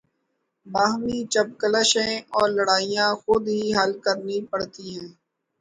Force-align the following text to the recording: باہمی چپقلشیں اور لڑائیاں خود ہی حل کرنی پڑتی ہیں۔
باہمی 0.67 1.17
چپقلشیں 1.33 2.13
اور 2.35 2.47
لڑائیاں 2.57 3.09
خود 3.23 3.43
ہی 3.55 3.63
حل 3.77 3.91
کرنی 4.05 4.37
پڑتی 4.51 4.85
ہیں۔ 4.95 5.09